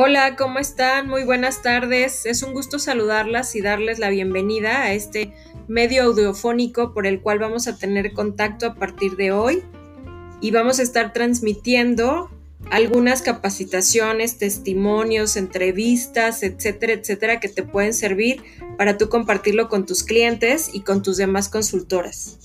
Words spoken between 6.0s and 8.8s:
audiofónico por el cual vamos a tener contacto a